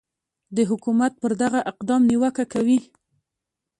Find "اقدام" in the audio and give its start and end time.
1.71-2.01